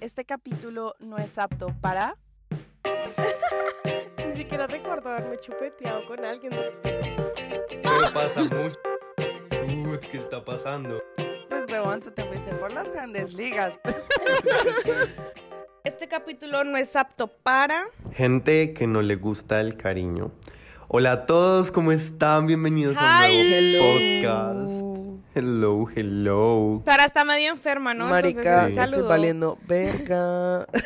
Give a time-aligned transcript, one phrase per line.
[0.00, 2.16] Este capítulo no es apto para...
[4.28, 6.52] Ni siquiera recuerdo haberme chupeteado con alguien.
[6.82, 8.78] Pero pasa mucho.
[9.66, 11.02] Uy, ¿qué está pasando?
[11.48, 13.78] Pues huevón, tú te fuiste por las grandes ligas.
[15.84, 17.86] Este capítulo no es apto para...
[18.12, 20.30] Gente que no le gusta el cariño.
[20.86, 22.46] Hola a todos, ¿cómo están?
[22.46, 24.77] Bienvenidos a un nuevo podcast.
[25.34, 26.82] Hello, hello.
[26.84, 28.06] Sara está medio enferma, ¿no?
[28.08, 28.80] Marica, Entonces, sí.
[28.80, 30.66] estoy valiendo verga.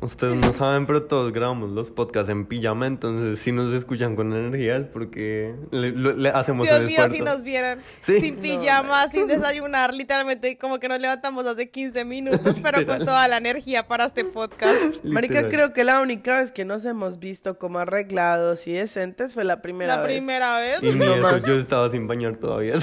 [0.00, 4.32] Ustedes no saben, pero todos grabamos los podcasts en pijama, entonces si nos escuchan con
[4.32, 7.14] energía es porque le, le hacemos Dios el mío, esfuerzo.
[7.14, 8.20] si nos vieran Sí.
[8.20, 13.28] sin pijama, sin desayunar, literalmente como que nos levantamos hace 15 minutos, pero con toda
[13.28, 14.82] la energía para este podcast.
[15.04, 19.44] Marica, creo que la única vez que nos hemos visto como arreglados y decentes fue
[19.44, 20.16] la primera la vez.
[20.16, 20.82] primera vez.
[20.82, 21.44] Y ni No eso, más.
[21.46, 22.74] yo estaba sin bañar todavía.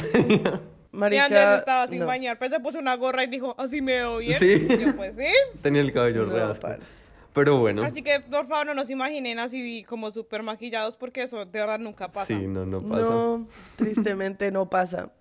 [1.00, 2.06] Y Marica, Andrés estaba sin no.
[2.06, 4.40] bañar, pero se puso una gorra y dijo, así me veo bien.
[4.40, 4.68] Sí.
[4.70, 5.26] Y yo, pues sí.
[5.62, 7.08] Tenía el cabello No, parce.
[7.34, 7.84] Pero bueno.
[7.84, 11.80] Así que por favor no nos imaginen así como súper maquillados porque eso de verdad
[11.80, 12.28] nunca pasa.
[12.28, 13.02] Sí, no, no pasa.
[13.06, 15.12] No, tristemente no pasa.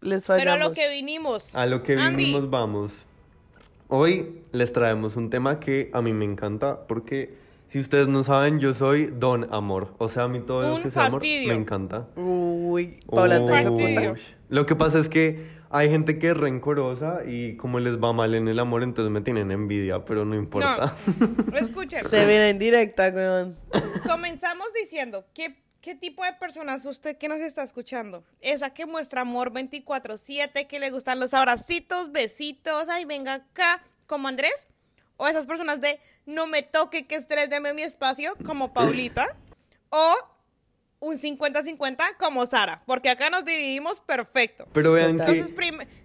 [0.00, 0.60] Les Pero fallamos.
[0.60, 1.56] a lo que vinimos.
[1.56, 2.92] A lo que Andy, vinimos vamos.
[3.88, 7.34] Hoy les traemos un tema que a mí me encanta porque
[7.68, 9.94] si ustedes no saben, yo soy don amor.
[9.98, 11.54] O sea, a mí todo lo Un que sea amor fastidio.
[11.54, 12.06] me encanta.
[12.16, 14.14] Uy, Paula, te Fastidio.
[14.52, 18.34] Lo que pasa es que hay gente que es rencorosa y como les va mal
[18.34, 20.94] en el amor, entonces me tienen envidia, pero no importa.
[21.50, 22.04] No, escuchen.
[22.04, 23.56] Se viene en directa, weón.
[24.06, 28.24] Comenzamos diciendo, ¿qué, ¿qué tipo de personas usted que nos está escuchando?
[28.42, 34.28] Esa que muestra amor 24/7, que le gustan los abracitos, besitos, ay, venga acá, como
[34.28, 34.66] Andrés.
[35.16, 39.34] O esas personas de, no me toque, que estrés, deme mi espacio, como Paulita.
[39.88, 40.14] O
[41.02, 44.66] un 50-50 como Sara, porque acá nos dividimos perfecto.
[44.72, 45.52] Pero vean que Entonces,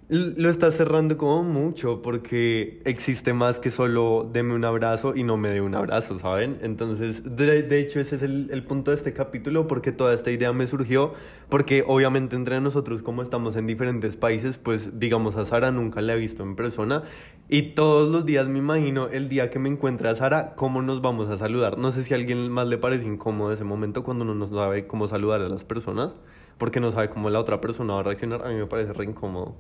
[0.10, 5.22] l- lo está cerrando como mucho porque existe más que solo deme un abrazo y
[5.24, 6.58] no me dé un abrazo, ¿saben?
[6.64, 10.32] Entonces, de, de hecho, ese es el, el punto de este capítulo porque toda esta
[10.32, 11.14] idea me surgió
[11.48, 16.14] porque obviamente entre nosotros, como estamos en diferentes países, pues digamos a Sara nunca la
[16.16, 17.04] he visto en persona
[17.50, 21.02] y todos los días me imagino el día que me encuentre a Sara, cómo nos
[21.02, 21.78] vamos a saludar.
[21.78, 24.88] No sé si a alguien más le parece incómodo ese momento cuando uno no sabe
[24.88, 26.12] cómo saludar a las personas
[26.58, 28.46] porque no sabe cómo la otra persona va a reaccionar.
[28.46, 29.56] A mí me parece re incómodo.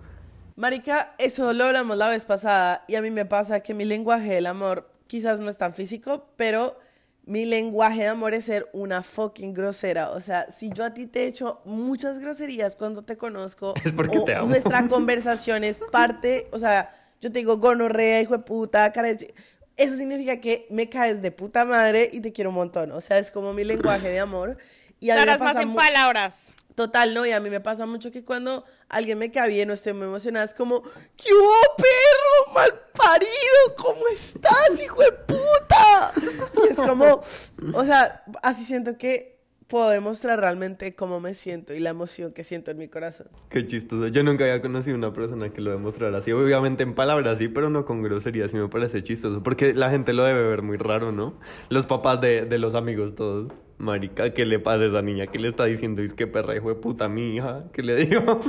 [0.55, 4.33] Marica, eso lo hablamos la vez pasada y a mí me pasa que mi lenguaje
[4.33, 6.77] del amor quizás no es tan físico, pero
[7.25, 10.09] mi lenguaje de amor es ser una fucking grosera.
[10.11, 13.93] O sea, si yo a ti te he hecho muchas groserías cuando te conozco, Es
[13.93, 14.47] porque o te amo.
[14.47, 16.89] nuestra conversación es parte, o sea,
[17.21, 19.17] yo te digo gonorrea, hijo de puta, cara de...
[19.17, 19.33] chi-".
[19.75, 22.91] Eso significa que me caes de puta madre y te quiero un montón.
[22.91, 24.57] O sea, es como mi lenguaje de amor.
[24.99, 26.53] Y a más en palabras.
[26.73, 29.73] Total, no, y a mí me pasa mucho que cuando alguien me cae bien o
[29.73, 32.53] estoy muy emocionada, es como, ¿qué hubo, perro?
[32.53, 36.13] Mal parido, ¿cómo estás, hijo de puta?
[36.63, 37.21] Y es como,
[37.73, 39.36] o sea, así siento que
[39.67, 43.27] puedo demostrar realmente cómo me siento y la emoción que siento en mi corazón.
[43.49, 44.07] Qué chistoso.
[44.07, 46.31] Yo nunca había conocido una persona que lo demostrara así.
[46.31, 48.53] Obviamente en palabras sí, pero no con groserías.
[48.53, 49.43] Y me parece chistoso.
[49.43, 51.39] Porque la gente lo debe ver muy raro, ¿no?
[51.69, 53.51] Los papás de, de los amigos todos.
[53.77, 55.27] Marica, ¿qué le pasa a esa niña?
[55.27, 56.01] ¿Qué le está diciendo?
[56.01, 57.65] Es que perra, hijo de puta, mi hija.
[57.73, 58.39] ¿Qué le digo?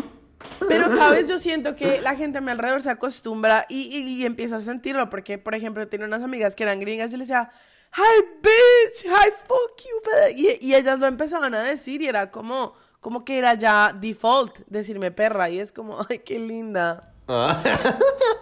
[0.68, 1.28] Pero, ¿sabes?
[1.28, 4.60] Yo siento que la gente a mi alrededor se acostumbra y, y- y empieza a
[4.60, 5.10] sentirlo.
[5.10, 7.50] Porque, por ejemplo, tenía unas amigas que eran gringas y les decía,
[7.92, 10.00] hi, bitch, hi, fuck you.
[10.04, 10.38] bitch".
[10.38, 14.58] Y, y ellas lo empezaban a decir y era como, como que era ya default
[14.66, 15.50] decirme perra.
[15.50, 17.10] Y es como, ay, qué linda.
[17.28, 17.62] Ah.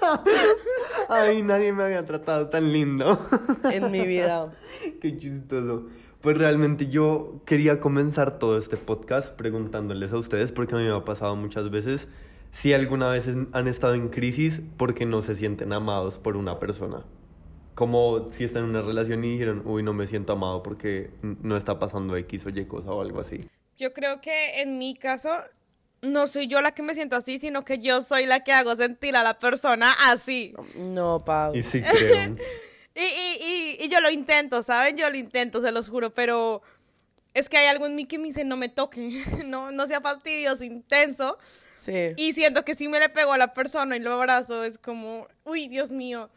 [1.09, 3.27] Ay, nadie me había tratado tan lindo.
[3.73, 4.53] En mi vida.
[5.01, 5.87] Qué chistoso.
[6.21, 10.95] Pues realmente yo quería comenzar todo este podcast preguntándoles a ustedes, porque a mí me
[10.95, 12.09] ha pasado muchas veces,
[12.53, 17.05] si alguna vez han estado en crisis porque no se sienten amados por una persona.
[17.77, 21.57] Como si están en una relación y dijeron, uy, no me siento amado porque no
[21.57, 23.49] está pasando X o Y cosa o algo así.
[23.77, 25.31] Yo creo que en mi caso
[26.03, 28.75] no soy yo la que me siento así, sino que yo soy la que hago
[28.77, 30.55] sentir a la persona así.
[30.75, 31.55] No, Pau.
[31.55, 32.37] Y sí creo.
[32.95, 34.97] Y, y, y, y yo lo intento, ¿saben?
[34.97, 36.63] Yo lo intento, se los juro, pero
[37.37, 40.01] es que hay algo en mí que me dice no me toque, no, no sea
[40.01, 41.37] fastidioso, intenso.
[41.75, 42.15] Sí.
[42.17, 45.29] Y siento que si me le pego a la persona y lo abrazo, es como,
[45.45, 46.31] uy, Dios mío.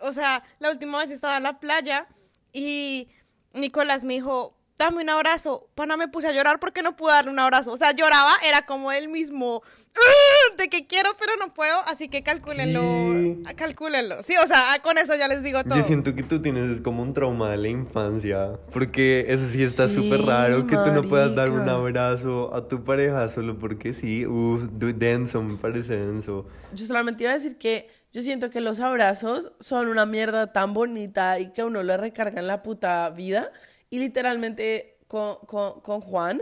[0.00, 2.06] O sea, la última vez estaba en la playa
[2.52, 3.08] y
[3.52, 5.68] Nicolás me dijo, dame un abrazo.
[5.74, 7.72] Pana, me puse a llorar porque no pude darle un abrazo.
[7.72, 11.78] O sea, lloraba, era como el mismo "Ugh", de que quiero, pero no puedo.
[11.86, 12.80] Así que calcúlenlo.
[12.80, 13.54] Sí.
[13.54, 14.22] Calcúlenlo.
[14.22, 15.76] Sí, o sea, con eso ya les digo todo.
[15.76, 19.62] Yo siento que tú tienes es como un trauma de la infancia, porque eso sí
[19.62, 23.58] está Sí, súper raro, que tú no puedas dar un abrazo a tu pareja solo
[23.58, 26.46] porque sí, uff, denso, me parece denso.
[26.72, 30.72] Yo solamente iba a decir que yo siento que los abrazos son una mierda tan
[30.72, 33.52] bonita y que a uno le recargan la puta vida.
[33.90, 36.40] Y literalmente con, con, con Juan,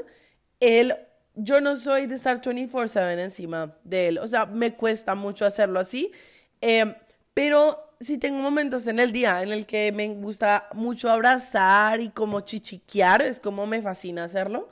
[0.60, 0.94] él,
[1.34, 4.18] yo no soy de estar 24/7 encima de él.
[4.18, 6.12] O sea, me cuesta mucho hacerlo así.
[6.60, 6.94] Eh,
[7.34, 12.10] pero sí tengo momentos en el día en el que me gusta mucho abrazar y
[12.10, 14.68] como chichiquear, es como me fascina hacerlo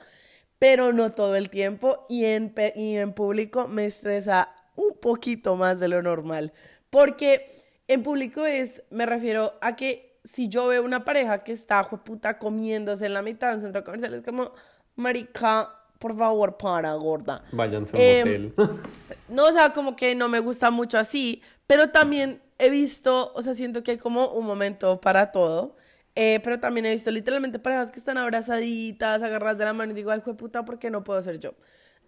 [0.57, 5.79] pero no todo el tiempo y en, y en público me estresa un poquito más
[5.79, 6.53] de lo normal.
[6.93, 7.49] Porque
[7.87, 12.37] en público es, me refiero a que si yo veo una pareja que está puta
[12.37, 14.51] comiéndose en la mitad del centro comercial, es como,
[14.95, 17.43] marica, por favor, para, gorda.
[17.51, 18.53] Váyanse a un Em, hotel.
[19.27, 23.41] No, o sea, como que no me gusta mucho así, pero también he visto, o
[23.41, 25.75] sea, siento que hay como un momento para todo,
[26.13, 29.95] eh, pero también he visto literalmente parejas que están abrazaditas, agarradas de la mano y
[29.95, 31.55] digo, ay, puta, ¿por qué no puedo ser yo?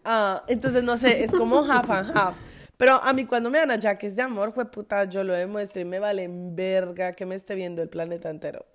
[0.04, 2.38] Ah, entonces, no sé, es como half and half.
[2.78, 5.86] Pero a mí cuando me dan achaques de amor, fue puta, yo lo demuestro y
[5.86, 8.66] me vale verga que me esté viendo el planeta entero.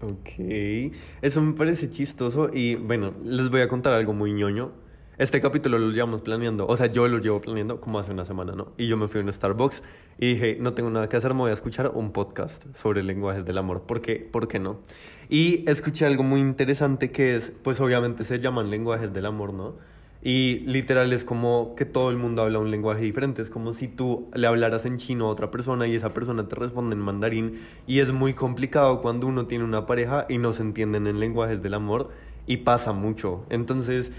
[0.00, 4.70] Ok, eso me parece chistoso y bueno, les voy a contar algo muy ñoño.
[5.18, 8.52] Este capítulo lo llevamos planeando, o sea, yo lo llevo planeando como hace una semana,
[8.52, 8.74] ¿no?
[8.76, 9.82] Y yo me fui a un Starbucks
[10.20, 13.44] y dije, no tengo nada que hacer, me voy a escuchar un podcast sobre lenguajes
[13.44, 13.82] del amor.
[13.82, 14.16] ¿Por qué?
[14.16, 14.82] ¿Por qué no?
[15.28, 19.74] Y escuché algo muy interesante que es, pues obviamente se llaman lenguajes del amor, ¿no?
[20.22, 23.40] Y literal es como que todo el mundo habla un lenguaje diferente.
[23.42, 26.56] Es como si tú le hablaras en chino a otra persona y esa persona te
[26.56, 27.60] responde en mandarín.
[27.86, 31.62] Y es muy complicado cuando uno tiene una pareja y no se entienden en lenguajes
[31.62, 32.10] del amor.
[32.46, 33.44] Y pasa mucho.
[33.50, 34.10] Entonces,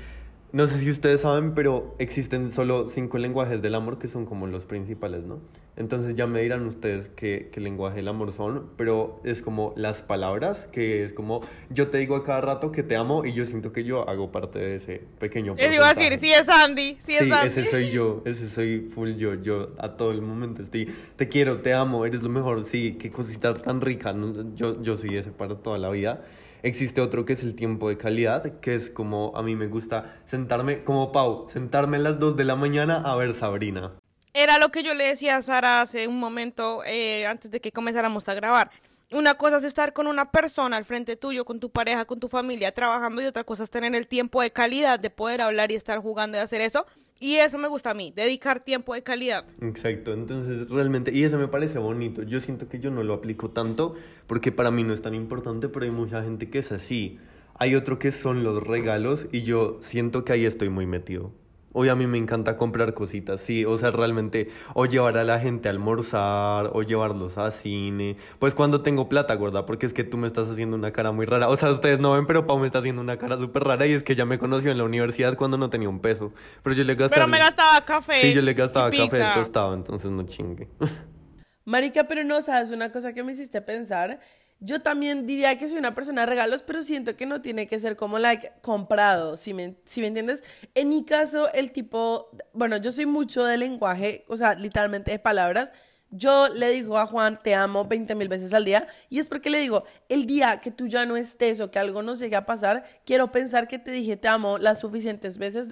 [0.52, 4.48] no sé si ustedes saben, pero existen solo cinco lenguajes del amor que son como
[4.48, 5.40] los principales, ¿no?
[5.80, 10.02] Entonces ya me dirán ustedes qué, qué lenguaje del amor son, pero es como las
[10.02, 11.40] palabras, que es como
[11.70, 14.30] yo te digo a cada rato que te amo y yo siento que yo hago
[14.30, 17.48] parte de ese pequeño Les iba a decir, sí es Andy, sí es Sí, Andy.
[17.48, 21.62] ese soy yo, ese soy full yo, yo a todo el momento estoy, te quiero,
[21.62, 24.54] te amo, eres lo mejor, sí, qué cosita tan rica, ¿no?
[24.56, 26.26] yo, yo soy ese para toda la vida.
[26.62, 30.20] Existe otro que es el tiempo de calidad, que es como a mí me gusta
[30.26, 33.94] sentarme, como Pau, sentarme a las 2 de la mañana a ver Sabrina.
[34.42, 37.74] Era lo que yo le decía a Sara hace un momento eh, antes de que
[37.74, 38.70] comenzáramos a grabar.
[39.12, 42.30] Una cosa es estar con una persona al frente tuyo, con tu pareja, con tu
[42.30, 45.76] familia, trabajando y otra cosa es tener el tiempo de calidad de poder hablar y
[45.76, 46.86] estar jugando y hacer eso.
[47.20, 49.44] Y eso me gusta a mí, dedicar tiempo de calidad.
[49.62, 53.50] Exacto, entonces realmente, y eso me parece bonito, yo siento que yo no lo aplico
[53.50, 53.96] tanto
[54.26, 57.20] porque para mí no es tan importante, pero hay mucha gente que es así.
[57.56, 61.34] Hay otro que son los regalos y yo siento que ahí estoy muy metido.
[61.72, 65.40] Hoy a mí me encanta comprar cositas, sí, o sea, realmente, o llevar a la
[65.40, 70.04] gente a almorzar, o llevarlos a cine, pues cuando tengo plata, gorda, porque es que
[70.04, 72.58] tú me estás haciendo una cara muy rara, o sea, ustedes no ven, pero Pau
[72.58, 74.84] me está haciendo una cara súper rara y es que ya me conoció en la
[74.84, 76.34] universidad cuando no tenía un peso,
[76.64, 77.22] pero yo le gastaba...
[77.22, 78.22] Pero me gastaba café.
[78.22, 79.34] Sí, yo le gastaba café pizza.
[79.36, 80.68] tostado, entonces no chingue.
[81.66, 84.20] Marica, pero no, sabes, una cosa que me hiciste pensar.
[84.60, 87.80] Yo también diría que soy una persona de regalos, pero siento que no tiene que
[87.80, 90.44] ser como, like, comprado, si me, si me entiendes.
[90.76, 95.20] En mi caso, el tipo, bueno, yo soy mucho de lenguaje, o sea, literalmente de
[95.20, 95.72] palabras.
[96.12, 99.50] Yo le digo a Juan, te amo 20 mil veces al día, y es porque
[99.50, 102.46] le digo, el día que tú ya no estés o que algo nos llegue a
[102.46, 105.70] pasar, quiero pensar que te dije te amo las suficientes veces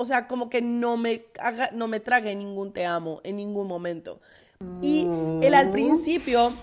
[0.00, 3.68] o sea, como que no me haga, no me trague ningún te amo en ningún
[3.68, 4.22] momento.
[4.80, 5.06] Y
[5.42, 6.54] él al principio,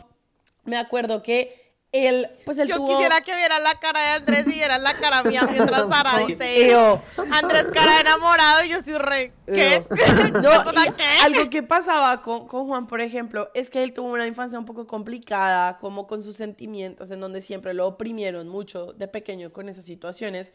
[0.68, 2.88] me acuerdo que él, pues él Yo tuvo...
[2.88, 6.70] quisiera que vieran la cara de Andrés y vieran la cara mía mientras Sara dice
[6.70, 7.02] Eo.
[7.32, 9.86] Andrés cara de enamorado y yo estoy re ¿qué?
[10.34, 11.06] No, ¿Persona y qué?
[11.24, 14.66] algo que pasaba con, con Juan, por ejemplo, es que él tuvo una infancia un
[14.66, 19.70] poco complicada, como con sus sentimientos, en donde siempre lo oprimieron mucho de pequeño con
[19.70, 20.52] esas situaciones.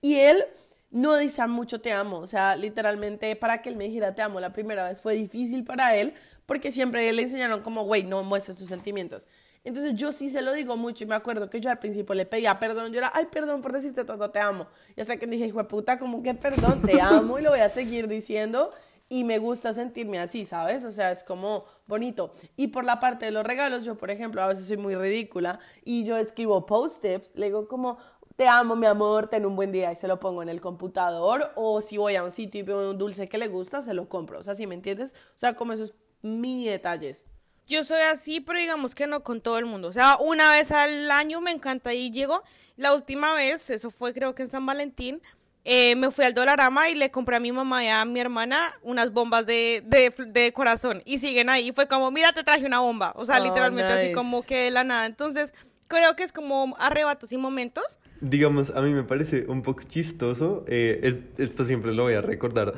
[0.00, 0.44] Y él
[0.90, 4.38] no dice mucho te amo, o sea, literalmente para que él me dijera te amo
[4.38, 6.14] la primera vez fue difícil para él,
[6.46, 9.26] porque siempre le enseñaron como, güey, no muestres tus sentimientos.
[9.66, 12.24] Entonces yo sí se lo digo mucho y me acuerdo que yo al principio le
[12.24, 14.68] pedía perdón, yo era, ay, perdón por decirte todo, te amo.
[14.96, 17.58] Y hasta que dije, hijo de puta, como que perdón, te amo y lo voy
[17.58, 18.70] a seguir diciendo
[19.08, 20.84] y me gusta sentirme así, ¿sabes?
[20.84, 22.32] O sea, es como bonito.
[22.56, 25.58] Y por la parte de los regalos, yo, por ejemplo, a veces soy muy ridícula
[25.84, 27.98] y yo escribo post-its, le digo como,
[28.36, 31.50] te amo, mi amor, ten un buen día y se lo pongo en el computador
[31.56, 34.08] o si voy a un sitio y veo un dulce que le gusta, se lo
[34.08, 34.38] compro.
[34.38, 35.12] O sea, ¿sí me entiendes?
[35.34, 37.24] O sea, como esos mini detalles.
[37.66, 39.88] Yo soy así, pero digamos que no con todo el mundo.
[39.88, 42.42] O sea, una vez al año me encanta y llego.
[42.76, 45.20] La última vez, eso fue creo que en San Valentín,
[45.64, 48.72] eh, me fui al Dolarama y le compré a mi mamá y a mi hermana
[48.82, 51.02] unas bombas de, de, de corazón.
[51.04, 51.68] Y siguen ahí.
[51.68, 53.12] Y fue como, mira, te traje una bomba.
[53.16, 55.06] O sea, Oh, literalmente así como que de la nada.
[55.06, 55.52] Entonces,
[55.88, 57.98] creo que es como arrebatos y momentos.
[58.20, 62.20] Digamos, a mí me parece un poco chistoso, eh, es- esto siempre lo voy a
[62.20, 62.74] recordar.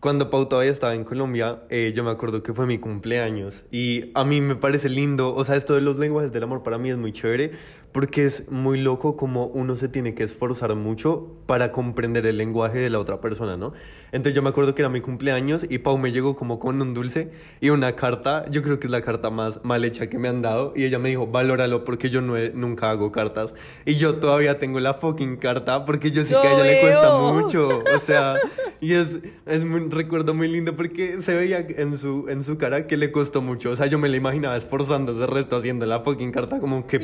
[0.00, 4.12] Cuando Pau todavía estaba en Colombia, eh, yo me acuerdo que fue mi cumpleaños y
[4.14, 6.88] a mí me parece lindo, o sea, esto de los lenguajes del amor para mí
[6.88, 7.52] es muy chévere
[7.92, 12.78] porque es muy loco como uno se tiene que esforzar mucho para comprender el lenguaje
[12.78, 13.72] de la otra persona, ¿no?
[14.12, 16.94] Entonces yo me acuerdo que era mi cumpleaños y Pau me llegó como con un
[16.94, 17.30] dulce
[17.60, 20.40] y una carta, yo creo que es la carta más mal hecha que me han
[20.42, 23.52] dado y ella me dijo, valóralo porque yo no he- nunca hago cartas
[23.84, 26.80] y yo todavía tengo la fucking carta porque yo sé Yo que a ella le
[26.80, 27.32] cuesta veo.
[27.34, 28.36] mucho, o sea,
[28.80, 29.08] y es,
[29.46, 33.10] es un recuerdo muy lindo porque se veía en su, en su cara que le
[33.12, 36.60] costó mucho, o sea, yo me la imaginaba esforzándose el resto haciendo la fucking carta
[36.60, 37.00] como que Y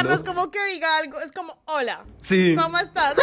[0.00, 2.54] es como que diga algo, es como, hola, Sí.
[2.56, 3.14] ¿cómo estás?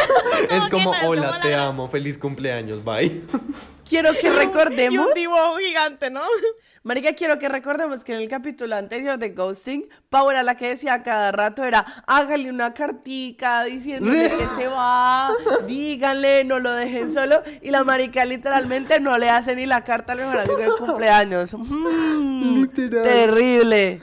[0.49, 3.23] Es como, no, es hola, como te amo, feliz cumpleaños, bye.
[3.89, 6.21] Quiero que Y recordemos, un dibujo gigante, ¿no?
[6.83, 10.69] Marica, quiero que recordemos que en el capítulo anterior de Ghosting, Pau era la que
[10.69, 15.29] decía cada rato era, hágale una cartica diciéndole que se va,
[15.67, 20.13] díganle, no lo dejen solo, y la marica literalmente no le hace ni la carta
[20.13, 21.53] al mejor amigo de cumpleaños.
[21.53, 22.65] Mm,
[23.03, 24.01] terrible.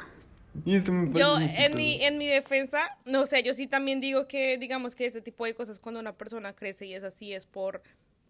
[0.64, 4.58] Y me Yo, en mi, en mi defensa, no sé, yo sí también digo que,
[4.58, 7.82] digamos que este tipo de cosas, cuando una persona crece y es así, es por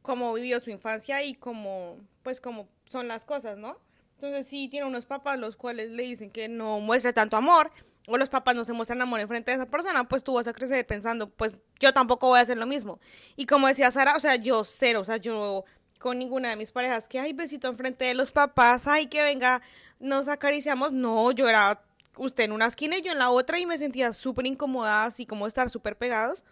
[0.03, 3.79] cómo vivió su infancia y cómo, pues, cómo son las cosas, ¿no?
[4.15, 7.71] Entonces, sí, tiene unos papás los cuales le dicen que no muestre tanto amor,
[8.07, 10.47] o los papás no se muestran amor en frente de esa persona, pues tú vas
[10.47, 13.01] a crecer pensando, pues, yo tampoco voy a hacer lo mismo.
[13.37, 15.65] Y como decía Sara, o sea, yo cero, o sea, yo
[15.99, 19.61] con ninguna de mis parejas, que hay besito enfrente de los papás, ay, que venga,
[19.99, 21.83] nos acariciamos, no, yo era
[22.17, 25.27] usted en una esquina y yo en la otra y me sentía súper incómoda, así
[25.27, 26.45] como estar súper pegados.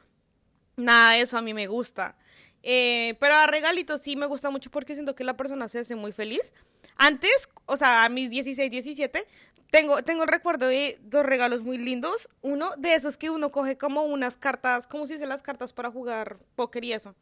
[0.77, 2.17] Nada de eso a mí me gusta.
[2.63, 5.95] Eh, pero a regalitos sí me gusta mucho porque siento que la persona se hace
[5.95, 6.53] muy feliz.
[6.97, 9.27] Antes, o sea, a mis 16, 17,
[9.71, 12.29] tengo, tengo el recuerdo de dos regalos muy lindos.
[12.43, 15.91] Uno de esos que uno coge como unas cartas, ¿cómo se dice las cartas para
[15.91, 17.15] jugar póker y eso?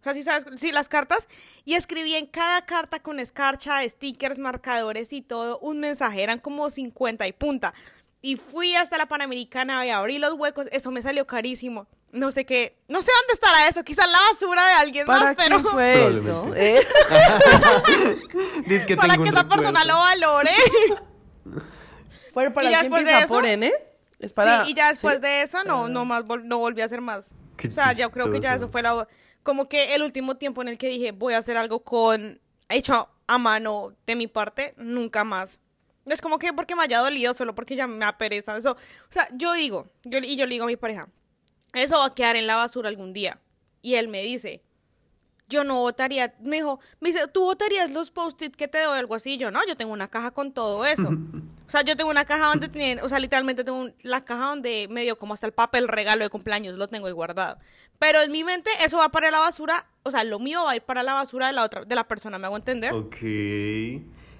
[0.00, 1.28] O sea, sí sabes, sí, las cartas.
[1.64, 6.22] Y escribí en cada carta con escarcha, stickers, marcadores y todo, un mensaje.
[6.22, 7.74] Eran como 50 y punta.
[8.22, 10.66] Y fui hasta la Panamericana y abrí los huecos.
[10.72, 11.86] Eso me salió carísimo.
[12.10, 12.76] No sé qué.
[12.88, 13.84] No sé dónde estará eso.
[13.84, 15.60] Quizás la basura de alguien ¿Para más, pero.
[15.60, 16.50] quién fue eso?
[16.56, 16.80] Eh,
[18.86, 20.50] que para que esa persona lo valore.
[22.32, 23.72] Fue para Y ya después de eso- por N.
[24.20, 24.64] Es para...
[24.64, 25.20] sí, y ya después ¿sí?
[25.20, 25.88] de eso no, Ah.
[25.88, 27.32] no más vol- no volví a hacer más.
[27.56, 29.06] Qué o sea, yo creo que ya eso fue la,
[29.48, 32.38] como que el último tiempo en el que dije voy a hacer algo con
[32.68, 35.58] hecho a mano de mi parte, nunca más.
[36.04, 38.54] Es como que porque me haya dolido, solo porque ya me apereza.
[38.58, 38.76] Eso, o
[39.08, 41.08] sea, yo digo, yo, y yo le digo a mi pareja,
[41.72, 43.40] eso va a quedar en la basura algún día.
[43.80, 44.60] Y él me dice,
[45.48, 49.14] yo no votaría, me dijo, me dice, ¿tú votarías los post-it que te doy algo
[49.14, 49.38] así?
[49.38, 51.08] Yo, no, yo tengo una caja con todo eso.
[51.68, 54.46] o sea, yo tengo una caja donde tiene, o sea, literalmente tengo un- la caja
[54.46, 57.58] donde medio como hasta el papel regalo de cumpleaños lo tengo ahí guardado.
[57.98, 60.76] Pero en mi mente eso va para la basura, o sea, lo mío va a
[60.76, 62.92] ir para la basura de la otra, de la persona, ¿me hago entender?
[62.94, 63.16] Ok.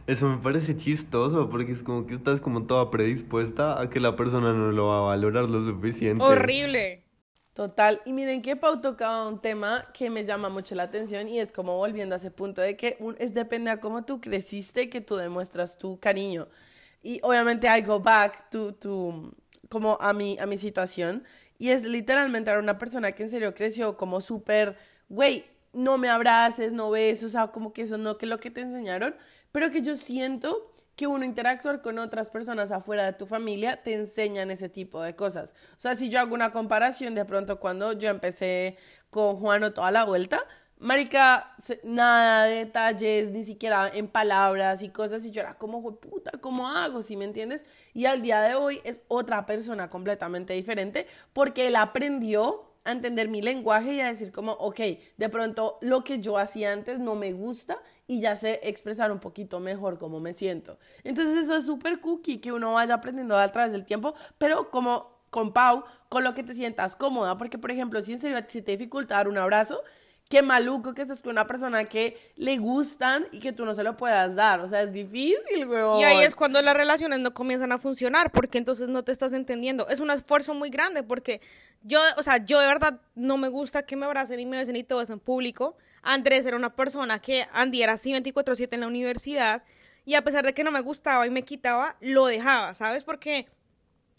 [0.06, 4.16] Eso me parece chistoso porque es como que estás como toda predispuesta a que la
[4.16, 6.24] persona no lo va a valorar lo suficiente.
[6.24, 7.04] Horrible.
[7.52, 11.40] Total, y miren que Pau tocaba un tema que me llama mucho la atención y
[11.40, 14.88] es como volviendo a ese punto de que un- es depende a cómo tú creciste
[14.88, 16.46] que tú demuestras tu cariño.
[17.02, 19.32] Y obviamente I go back to, to
[19.68, 21.24] como a mi, a mi situación
[21.58, 24.76] y es literalmente era una persona que en serio creció como súper,
[25.08, 28.50] güey, no me abraces, no besos, o sea, como que eso no que lo que
[28.50, 29.16] te enseñaron,
[29.52, 33.94] pero que yo siento que uno interactuar con otras personas afuera de tu familia te
[33.94, 35.54] enseñan ese tipo de cosas.
[35.76, 38.76] O sea, si yo hago una comparación de pronto cuando yo empecé
[39.10, 40.44] con Juano toda la vuelta,
[40.80, 45.82] Marica, se- nada de detalles, ni siquiera en palabras y cosas, y yo era como,
[45.82, 47.02] "Jue puta, ¿cómo hago?
[47.02, 47.64] ¿Sí me entiendes?
[47.94, 53.28] Y al día de hoy es otra persona completamente diferente porque él aprendió a entender
[53.28, 54.80] mi lenguaje y a decir como, ok,
[55.16, 59.18] de pronto lo que yo hacía antes no me gusta y ya sé expresar un
[59.18, 60.78] poquito mejor cómo me siento.
[61.02, 65.18] Entonces eso es súper cookie que uno vaya aprendiendo a través del tiempo, pero como
[65.30, 68.62] con Pau, con lo que te sientas cómoda, porque por ejemplo, si en serio si
[68.62, 69.82] te dificulta dar un abrazo,
[70.28, 73.82] qué maluco que estés con una persona que le gustan y que tú no se
[73.82, 76.00] lo puedas dar, o sea, es difícil, huevón.
[76.00, 79.32] Y ahí es cuando las relaciones no comienzan a funcionar, porque entonces no te estás
[79.32, 79.88] entendiendo.
[79.88, 81.40] Es un esfuerzo muy grande, porque
[81.82, 84.76] yo, o sea, yo de verdad no me gusta que me abracen y me besen
[84.76, 85.76] y todo eso en público.
[86.02, 89.62] Andrés era una persona que Andy era así 24/7 en la universidad,
[90.04, 93.04] y a pesar de que no me gustaba y me quitaba, lo dejaba, ¿sabes?
[93.04, 93.46] Porque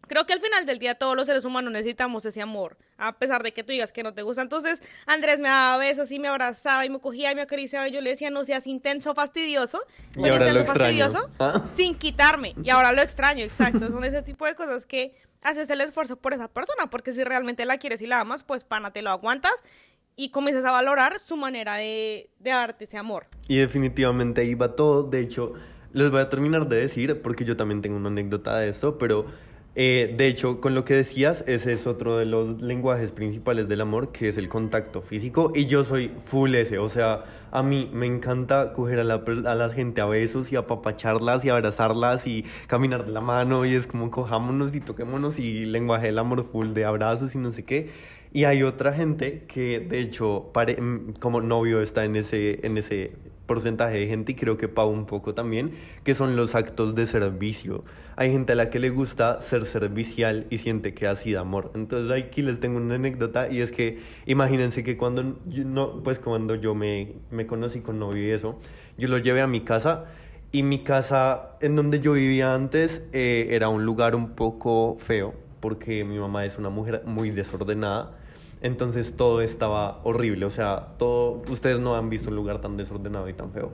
[0.10, 3.42] creo que al final del día todos los seres humanos necesitamos ese amor, a pesar
[3.44, 4.42] de que tú digas que no te gusta.
[4.42, 7.92] Entonces Andrés me daba besos y me abrazaba y me cogía y me acariciaba y
[7.94, 9.80] yo le decía, no seas intenso, fastidioso,
[10.18, 11.04] Y ahora lo intenso, extraño.
[11.06, 11.62] fastidioso, Ah.
[11.66, 12.56] sin quitarme.
[12.62, 13.88] Y ahora lo extraño, exacto.
[13.89, 17.63] Son ese tipo de cosas que haces el esfuerzo por esa persona, porque si realmente
[17.63, 19.54] la quieres y la amas, pues pana, te lo aguantas
[20.18, 23.28] y comienzas a valorar su manera de, de darte ese amor.
[23.48, 25.04] Y definitivamente ahí va todo.
[25.04, 25.54] De hecho,
[25.94, 29.28] les voy a terminar de decir, porque yo también tengo una anécdota de esto, pero
[29.75, 33.81] eh, de hecho, con lo que decías, ese es otro de los lenguajes principales del
[33.81, 35.51] amor, que es el contacto físico.
[35.55, 39.55] Y yo soy full ese, o sea, a mí me encanta coger a la, a
[39.55, 43.88] la gente a besos y apapacharlas y abrazarlas y caminar de la mano y es
[43.88, 47.89] como cojámonos y toquémonos y lenguaje del amor full de abrazos y no sé qué.
[48.31, 52.77] Y hay otra gente que, de hecho, pare- mm, como novio está en ese, en
[52.77, 53.13] ese
[53.50, 55.72] porcentaje de gente y creo que Pau un poco también,
[56.03, 57.84] que son los actos de servicio.
[58.15, 61.72] Hay gente a la que le gusta ser servicial y siente que así da amor.
[61.74, 66.20] Entonces aquí les tengo una anécdota y es que imagínense que cuando yo, no, pues
[66.20, 68.60] cuando yo me, me conocí con novio y eso,
[69.00, 70.06] yo lo llevé a mi casa
[70.51, 75.34] y mi casa en donde yo vivía antes eh, era un lugar un poco feo
[75.60, 78.18] porque mi mamá es una mujer muy desordenada.
[78.62, 83.30] Entonces todo estaba horrible, o sea, todo, ustedes no han visto un lugar tan desordenado
[83.30, 83.72] y tan feo.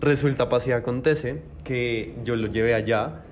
[0.00, 3.22] Resulta, pasa y acontece que yo lo llevé allá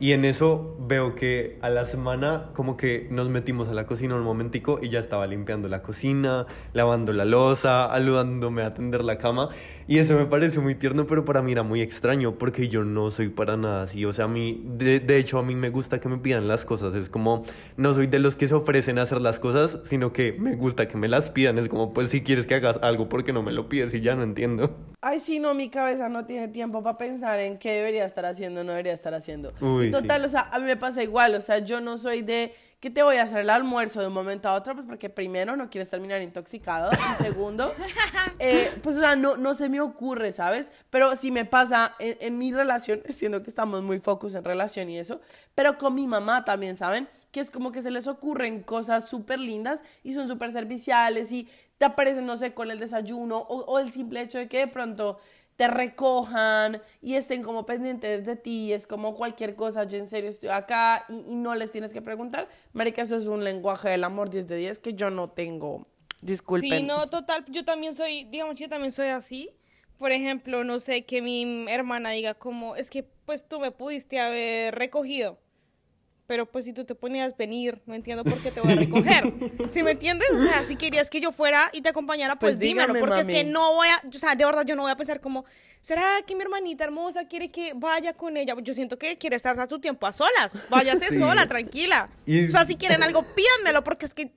[0.00, 4.14] y en eso veo que a la semana como que nos metimos a la cocina
[4.14, 9.18] un momentico y ya estaba limpiando la cocina, lavando la loza, ayudándome a atender la
[9.18, 9.50] cama
[9.90, 13.10] y eso me pareció muy tierno, pero para mí era muy extraño porque yo no
[13.10, 15.98] soy para nada así, o sea, a mí, de, de hecho a mí me gusta
[15.98, 17.44] que me pidan las cosas, es como,
[17.76, 20.86] no soy de los que se ofrecen a hacer las cosas, sino que me gusta
[20.86, 23.42] que me las pidan, es como, pues si quieres que hagas algo, ¿por qué no
[23.42, 23.92] me lo pides?
[23.92, 24.76] Y ya no entiendo.
[25.00, 28.60] Ay, sí, no, mi cabeza no tiene tiempo para pensar en qué debería estar haciendo
[28.60, 29.52] o no debería estar haciendo.
[29.60, 30.26] Uy, y total, sí.
[30.26, 33.02] o sea, a mí me pasa igual, o sea, yo no soy de que te
[33.02, 35.90] voy a hacer el almuerzo de un momento a otro, pues porque primero no quieres
[35.90, 37.74] terminar intoxicado y segundo,
[38.38, 40.70] eh, pues o sea, no, no se me ocurre, ¿sabes?
[40.88, 44.88] Pero sí me pasa en, en mi relación, siendo que estamos muy focus en relación
[44.88, 45.20] y eso,
[45.54, 47.06] pero con mi mamá también, ¿saben?
[47.30, 51.48] Que es como que se les ocurren cosas súper lindas y son súper serviciales y
[51.76, 54.66] te aparecen, no sé, con el desayuno o, o el simple hecho de que de
[54.68, 55.18] pronto
[55.60, 60.30] te recojan y estén como pendientes de ti, es como cualquier cosa, yo en serio
[60.30, 62.48] estoy acá y, no les tienes que preguntar.
[62.72, 65.86] Marica, eso es un lenguaje del amor 10 de 10 que yo no tengo.
[66.22, 66.70] Disculpen.
[66.78, 69.50] Sí, no, total, yo también soy, digamos, yo también soy así.
[69.98, 74.18] Por ejemplo, no sé, que mi hermana diga como, es que pues tú me pudiste
[74.18, 75.38] haber recogido.
[76.30, 79.24] Pero pues si tú te ponías venir, no entiendo por qué te voy a recoger.
[79.68, 80.28] ¿Sí me entiendes?
[80.32, 82.94] O sea, si querías que yo fuera y te acompañara, pues, Pues dímelo.
[82.94, 84.96] dígame, Porque es que no voy a, o sea, de verdad yo no voy a
[84.96, 85.44] pensar como,
[85.80, 88.54] ¿será que mi hermanita hermosa quiere que vaya con ella?
[88.62, 90.56] Yo siento que quiere estar a su tiempo a solas.
[90.68, 91.18] Váyase Sí.
[91.18, 92.08] sola, tranquila.
[92.26, 94.30] Y- O sea, si quieren algo, pídanmelo, porque es que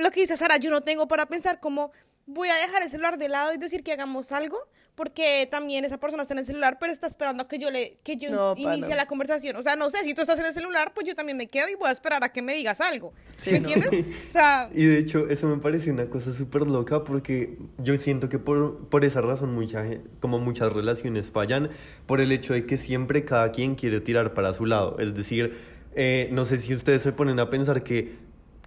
[0.00, 1.92] lo que dice Sara, yo no tengo para pensar como
[2.26, 4.58] voy a dejar el celular de lado y decir que hagamos algo,
[4.98, 7.98] porque también esa persona está en el celular, pero está esperando a que yo le
[8.02, 9.54] que yo No, inicie la conversación.
[9.54, 11.68] O sea, no sé, si tú estás en el celular, pues yo también me quedo
[11.68, 13.14] y voy a esperar a que me digas algo.
[13.36, 13.68] Sí, ¿Me no.
[13.70, 14.06] entiendes?
[14.28, 18.28] O sea, Y de hecho, eso me parece una cosa súper loca porque yo siento
[18.28, 19.84] que por, por esa razón mucha,
[20.18, 21.70] como muchas relaciones fallan
[22.06, 24.98] por el hecho de que siempre cada quien quiere tirar para su lado.
[24.98, 25.56] Es decir,
[25.94, 28.16] eh, no sé si ustedes se ponen a pensar que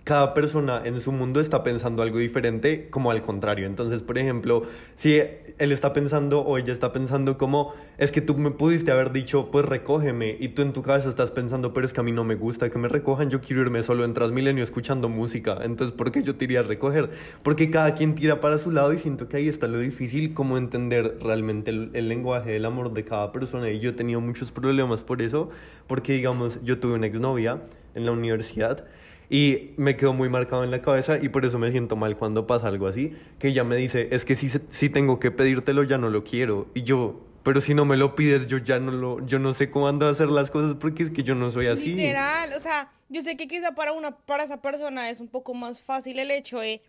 [0.03, 3.67] cada persona en su mundo está pensando algo diferente como al contrario.
[3.67, 4.63] Entonces, por ejemplo,
[4.95, 5.21] si
[5.57, 9.49] él está pensando o ella está pensando como, es que tú me pudiste haber dicho,
[9.51, 12.23] pues recógeme, y tú en tu cabeza estás pensando, pero es que a mí no
[12.23, 15.59] me gusta que me recojan, yo quiero irme solo en Transmilenio escuchando música.
[15.61, 17.11] Entonces, ¿por qué yo te iría a recoger?
[17.43, 20.57] Porque cada quien tira para su lado y siento que ahí está lo difícil, como
[20.57, 23.69] entender realmente el, el lenguaje del amor de cada persona.
[23.69, 25.51] Y yo he tenido muchos problemas por eso,
[25.85, 27.61] porque digamos, yo tuve una exnovia
[27.93, 28.85] en la universidad.
[29.33, 32.45] Y me quedó muy marcado en la cabeza y por eso me siento mal cuando
[32.45, 35.97] pasa algo así, que ella me dice, es que si, si tengo que pedírtelo ya
[35.97, 36.67] no lo quiero.
[36.73, 39.71] Y yo, pero si no me lo pides yo ya no lo, yo no sé
[39.71, 41.93] cómo ando a hacer las cosas porque es que yo no soy así.
[41.93, 45.53] literal, o sea, yo sé que quizá para una para esa persona es un poco
[45.53, 46.81] más fácil el hecho de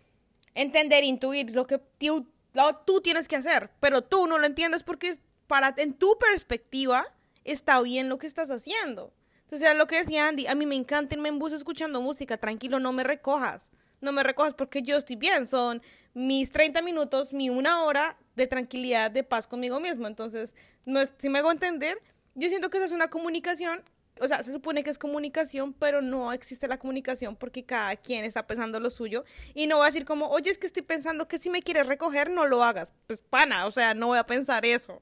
[0.53, 4.83] entender, intuir lo que tú, lo- tú tienes que hacer, pero tú no lo entiendes
[4.83, 7.05] porque es para en tu perspectiva
[7.45, 9.13] está bien lo que estás haciendo.
[9.43, 12.37] Entonces, era lo que decía Andy, a mí me encanta irme en bus escuchando música,
[12.37, 13.69] tranquilo, no me recojas.
[14.01, 15.81] No me recojas porque yo estoy bien, son
[16.13, 20.07] mis 30 minutos, mi una hora de tranquilidad, de paz conmigo mismo.
[20.07, 20.53] Entonces,
[20.85, 21.97] no es, si me hago entender,
[22.35, 23.83] yo siento que eso es una comunicación,
[24.19, 28.25] o sea, se supone que es comunicación, pero no existe la comunicación porque cada quien
[28.25, 29.23] está pensando lo suyo.
[29.53, 31.87] Y no voy a decir como, oye, es que estoy pensando que si me quieres
[31.87, 32.93] recoger, no lo hagas.
[33.07, 35.01] Pues pana, o sea, no voy a pensar eso.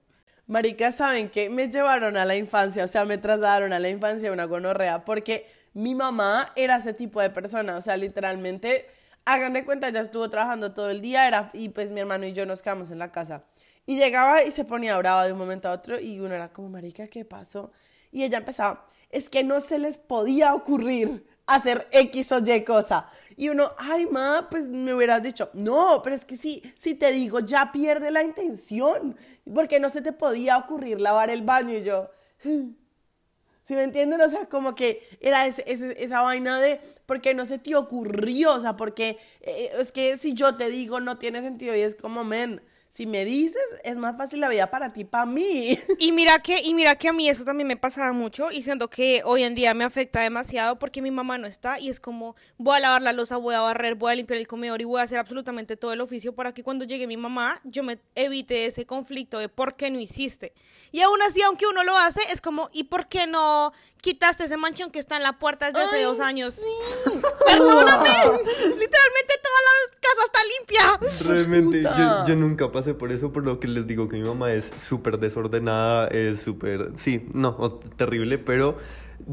[0.52, 1.50] Marica, ¿saben qué?
[1.50, 5.48] Me llevaron a la infancia, o sea, me trasladaron a la infancia una gonorrea, porque
[5.74, 8.86] mi mamá era ese tipo de persona, o sea, literalmente,
[9.24, 12.34] hagan de cuenta, ya estuvo trabajando todo el día, era, y pues mi hermano y
[12.34, 13.46] yo nos quedamos en la casa.
[13.86, 16.68] Y llegaba y se ponía brava de un momento a otro, y uno era como,
[16.68, 17.72] Marica, ¿qué pasó?
[18.12, 23.10] Y ella empezaba, es que no se les podía ocurrir hacer X o Y cosa.
[23.36, 27.12] Y uno, ay, ma, pues me hubieras dicho, no, pero es que sí, si te
[27.12, 29.18] digo, ya pierde la intención,
[29.54, 32.12] porque no se te podía ocurrir lavar el baño y yo,
[32.44, 34.22] ¿sí me entienden?
[34.22, 38.78] O sea, como que era esa vaina de, porque no se te ocurrió, o sea,
[38.78, 42.62] porque eh, es que si yo te digo, no tiene sentido y es como, men,
[42.92, 45.80] si me dices, es más fácil la vida para ti, para mí.
[45.98, 48.90] Y mira que, y mira que a mí eso también me pasaba mucho, y siento
[48.90, 52.36] que hoy en día me afecta demasiado porque mi mamá no está, y es como,
[52.58, 55.00] voy a lavar la losa, voy a barrer, voy a limpiar el comedor y voy
[55.00, 58.66] a hacer absolutamente todo el oficio para que cuando llegue mi mamá, yo me evite
[58.66, 60.52] ese conflicto de por qué no hiciste.
[60.92, 64.58] Y aún así, aunque uno lo hace, es como, ¿y por qué no quitaste ese
[64.58, 66.60] manchón que está en la puerta desde hace dos años?
[67.46, 68.10] Perdóname.
[68.10, 71.30] Literalmente toda la casa está limpia.
[71.30, 74.52] Realmente, yo, yo, nunca pasé por eso, por lo que les digo que mi mamá
[74.54, 78.78] es súper desordenada, es súper, sí, no, terrible, pero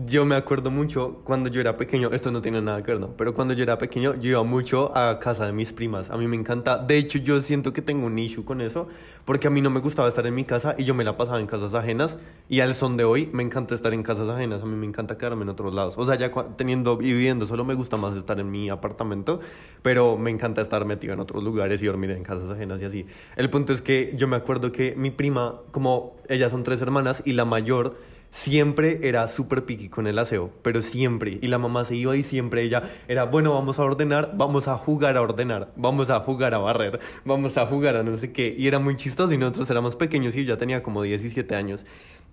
[0.07, 3.09] yo me acuerdo mucho cuando yo era pequeño, esto no tiene nada que ver, ¿no?
[3.17, 6.11] Pero cuando yo era pequeño, yo iba mucho a casa de mis primas.
[6.11, 6.79] A mí me encanta.
[6.79, 8.89] De hecho, yo siento que tengo un issue con eso,
[9.25, 11.41] porque a mí no me gustaba estar en mi casa y yo me la pasaba
[11.41, 12.19] en casas ajenas.
[12.49, 14.63] Y al son de hoy, me encanta estar en casas ajenas.
[14.63, 15.95] A mí me encanta quedarme en otros lados.
[15.97, 19.41] O sea, ya teniendo y viviendo, solo me gusta más estar en mi apartamento,
[19.83, 23.07] pero me encanta estar metido en otros lugares y dormir en casas ajenas y así.
[23.37, 27.23] El punto es que yo me acuerdo que mi prima, como ellas son tres hermanas
[27.25, 27.97] y la mayor
[28.31, 31.39] siempre era súper piqui con el aseo, pero siempre.
[31.41, 34.77] Y la mamá se iba y siempre ella era, bueno, vamos a ordenar, vamos a
[34.77, 38.55] jugar a ordenar, vamos a jugar a barrer, vamos a jugar a no sé qué.
[38.57, 41.85] Y era muy chistoso y nosotros éramos pequeños y ella tenía como 17 años.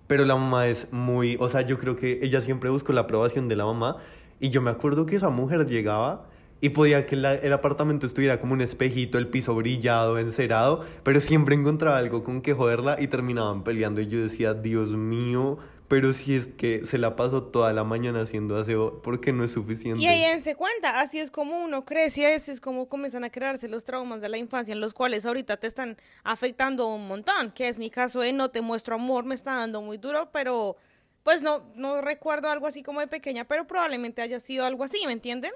[0.06, 3.48] Pero la mamá es muy, o sea, yo creo que ella siempre buscó la aprobación
[3.48, 3.96] de la mamá.
[4.38, 6.26] Y yo me acuerdo que esa mujer llegaba
[6.60, 11.54] y podía que el apartamento estuviera como un espejito, el piso brillado, encerado, pero siempre
[11.54, 14.00] encontraba algo con que joderla y terminaban peleando.
[14.00, 18.22] Y yo decía, Dios mío, pero si es que se la pasó toda la mañana
[18.22, 20.00] haciendo aseo, porque no es suficiente.
[20.00, 23.68] Y ahí se cuenta, así es como uno crece así es como comienzan a crearse
[23.68, 27.68] los traumas de la infancia, en los cuales ahorita te están afectando un montón, que
[27.68, 30.76] es mi caso de no te muestro amor, me está dando muy duro, pero
[31.22, 34.98] pues no, no recuerdo algo así como de pequeña, pero probablemente haya sido algo así,
[35.06, 35.52] ¿me entienden?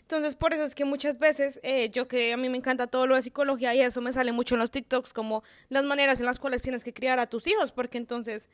[0.00, 3.06] Entonces, por eso es que muchas veces, eh, yo que a mí me encanta todo
[3.06, 6.26] lo de psicología y eso me sale mucho en los TikToks, como las maneras en
[6.26, 8.48] las cuales tienes que criar a tus hijos, porque entonces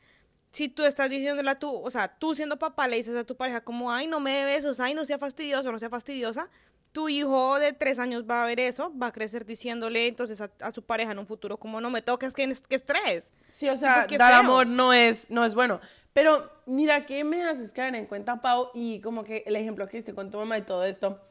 [0.51, 3.35] si tú estás diciéndole a tú, o sea, tú siendo papá le dices a tu
[3.35, 6.49] pareja como, ay, no me dé besos, ay, no sea fastidioso, no sea fastidiosa,
[6.91, 10.71] tu hijo de tres años va a ver eso, va a crecer diciéndole entonces a,
[10.73, 13.31] su pareja en un futuro como, no me toques, que, que estrés.
[13.49, 15.79] Sí, o sea, pues, dar amor no es, no es bueno.
[16.11, 18.71] Pero mira, ¿qué me haces caer en cuenta, Pau?
[18.73, 21.21] Y como que el ejemplo que hiciste con tu mamá y todo esto,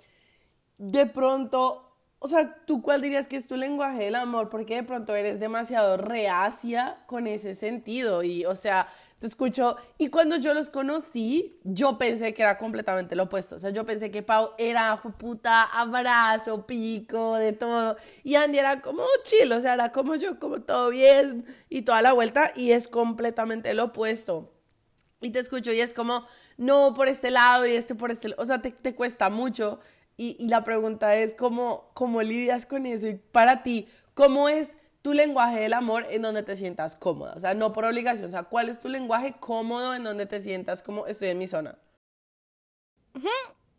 [0.78, 1.90] de pronto
[2.22, 4.50] o sea, ¿tú cuál dirías que es tu lenguaje del amor?
[4.50, 8.22] Porque de pronto eres demasiado reacia con ese sentido.
[8.22, 8.88] Y, o sea,
[9.20, 9.76] te escucho.
[9.98, 13.56] Y cuando yo los conocí, yo pensé que era completamente lo opuesto.
[13.56, 17.96] O sea, yo pensé que Pau era puta, abrazo, pico, de todo.
[18.24, 22.00] Y Andy era como chill, o sea, era como yo, como todo bien y toda
[22.00, 22.50] la vuelta.
[22.56, 24.54] Y es completamente lo opuesto.
[25.20, 28.46] Y te escucho y es como, no por este lado y este por este O
[28.46, 29.80] sea, te, te cuesta mucho.
[30.16, 33.06] Y, y la pregunta es, ¿cómo, ¿cómo lidias con eso?
[33.06, 37.34] Y para ti, ¿cómo es tu lenguaje del amor en donde te sientas cómoda.
[37.36, 38.28] O sea, no por obligación.
[38.28, 41.46] O sea, ¿cuál es tu lenguaje cómodo en donde te sientas como estoy en mi
[41.46, 41.78] zona?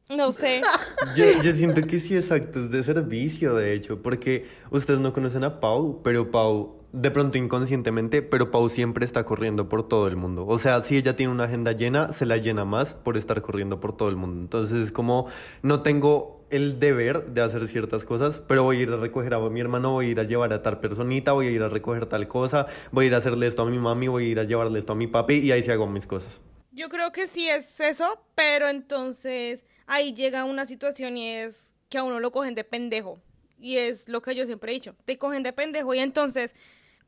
[0.09, 0.61] No sé.
[1.15, 5.43] Yo, yo, siento que sí es actos de servicio, de hecho, porque ustedes no conocen
[5.45, 10.17] a Pau, pero Pau, de pronto inconscientemente, pero Pau siempre está corriendo por todo el
[10.17, 10.45] mundo.
[10.45, 13.79] O sea, si ella tiene una agenda llena, se la llena más por estar corriendo
[13.79, 14.41] por todo el mundo.
[14.41, 15.27] Entonces, como
[15.63, 19.39] no tengo el deber de hacer ciertas cosas, pero voy a ir a recoger a
[19.39, 22.05] mi hermano, voy a ir a llevar a tal personita, voy a ir a recoger
[22.05, 24.43] tal cosa, voy a ir a hacerle esto a mi mami, voy a ir a
[24.43, 26.39] llevarle esto a mi papi y ahí sí hago mis cosas.
[26.71, 31.97] Yo creo que sí es eso, pero entonces ahí llega una situación y es que
[31.97, 33.19] a uno lo cogen de pendejo.
[33.59, 36.55] Y es lo que yo siempre he dicho, te cogen de pendejo y entonces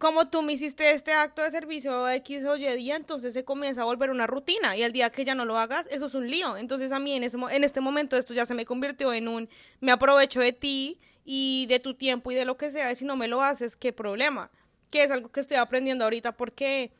[0.03, 3.83] como tú me hiciste este acto de servicio X o Y día, entonces se comienza
[3.83, 6.29] a volver una rutina y el día que ya no lo hagas, eso es un
[6.29, 6.57] lío.
[6.57, 9.47] Entonces a mí en, ese, este momento esto ya se me convirtió en un,
[9.79, 13.05] me aprovecho de ti y de tu tiempo y de lo que sea, y si
[13.05, 14.51] no me lo haces, ¿qué problema?
[14.91, 16.91] Que es algo que estoy aprendiendo ahorita porque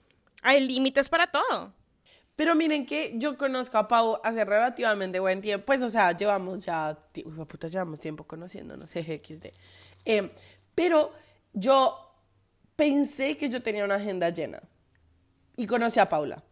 [0.42, 1.74] hay límites para todo.
[2.38, 6.64] Pero miren que yo conozco a Pau hace relativamente buen tiempo, pues o sea, llevamos
[6.64, 6.98] ya,
[7.50, 9.48] puta, llevamos tiempo conociéndonos, XD.
[10.06, 10.32] Eh,
[10.74, 11.12] pero
[11.52, 12.03] yo
[12.76, 14.62] pensé que yo tenía una agenda llena.
[15.56, 16.44] y conocí a Paula.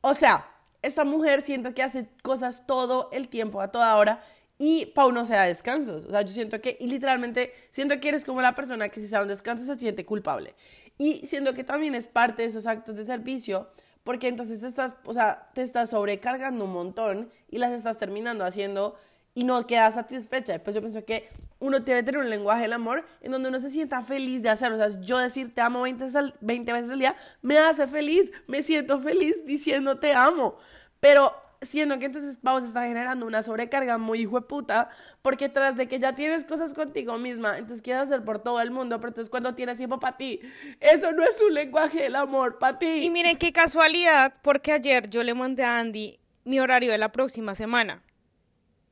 [0.00, 0.48] O sea,
[0.82, 4.22] esta mujer siento que hace cosas todo el tiempo, a toda hora,
[4.58, 6.06] y Pau no se da descansos.
[6.06, 9.08] O sea, yo siento que, y literalmente, siento que eres como la persona que si
[9.08, 10.54] se da un descanso se siente culpable.
[10.96, 13.68] Y siento que también es parte de esos actos de servicio,
[14.04, 18.44] porque entonces te estás, o sea, te estás sobrecargando un montón y las estás terminando
[18.44, 18.96] haciendo
[19.34, 20.62] y no quedas satisfecha.
[20.62, 21.28] Pues yo pienso que
[21.64, 24.76] uno debe tener un lenguaje del amor en donde uno se sienta feliz de hacerlo.
[24.76, 27.86] O sea, yo decir te amo 20 veces, al, 20 veces al día me hace
[27.86, 30.58] feliz, me siento feliz diciendo te amo.
[31.00, 34.90] Pero siendo que entonces vamos a generando una sobrecarga muy hijo de puta,
[35.22, 38.70] porque tras de que ya tienes cosas contigo misma, entonces quieres hacer por todo el
[38.70, 40.40] mundo, pero entonces cuando tienes tiempo para ti,
[40.80, 43.04] eso no es un lenguaje del amor, para ti.
[43.04, 47.10] Y miren qué casualidad, porque ayer yo le mandé a Andy mi horario de la
[47.10, 48.02] próxima semana.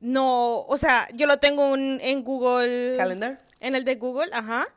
[0.03, 2.95] No, o sea, yo lo tengo en, en Google.
[2.97, 3.41] ¿Calendar?
[3.59, 4.67] En el de Google, ajá.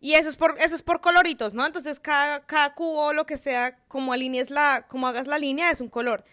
[0.00, 1.66] Y eso es por, eso es por coloritos, ¿no?
[1.66, 5.80] Entonces cada, cada cubo, lo que sea, como alinees la, como hagas la línea, es
[5.80, 6.24] un color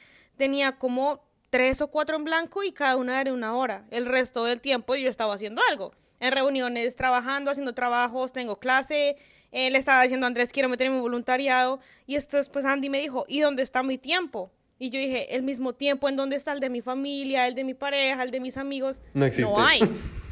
[0.41, 3.85] tenía como tres o cuatro en blanco y cada una era una hora.
[3.91, 5.93] El resto del tiempo yo estaba haciendo algo.
[6.19, 9.17] En reuniones, trabajando, haciendo trabajos, tengo clase.
[9.51, 11.79] Eh, le estaba diciendo a Andrés, quiero meterme en voluntariado.
[12.07, 14.51] Y esto después Andy me dijo, ¿y dónde está mi tiempo?
[14.81, 17.63] Y yo dije, el mismo tiempo en dónde está el de mi familia, el de
[17.63, 19.03] mi pareja, el de mis amigos.
[19.13, 19.43] No existe.
[19.47, 19.79] No hay.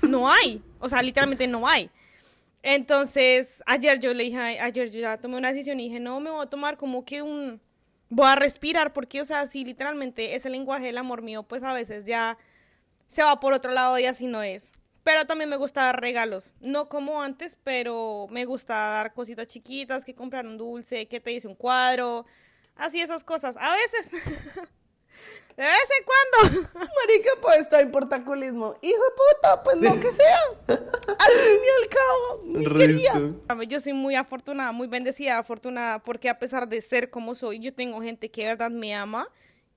[0.02, 0.64] No hay.
[0.80, 1.92] O sea, literalmente no hay.
[2.64, 6.32] Entonces, ayer yo le dije, ayer yo ya tomé una decisión y dije, no, me
[6.32, 7.62] voy a tomar como que un,
[8.10, 11.72] voy a respirar porque, o sea, si literalmente ese lenguaje del amor mío, pues a
[11.72, 12.40] veces ya
[13.08, 14.72] se va por otro lado y así no es.
[15.04, 20.06] Pero también me gusta dar regalos, no como antes, pero me gusta dar cositas chiquitas,
[20.06, 22.26] que comprar un dulce, que te dice un cuadro,
[22.80, 23.56] así esas cosas.
[23.58, 24.12] A veces.
[25.60, 26.70] De vez en cuando.
[26.74, 28.76] Marica, pues está en portaculismo.
[28.82, 30.38] Hijo de puta, pues lo que sea.
[30.70, 33.68] Al fin y al cabo, ni quería.
[33.68, 37.74] Yo soy muy afortunada, muy bendecida, afortunada, porque a pesar de ser como soy, yo
[37.74, 39.28] tengo gente que de verdad me ama,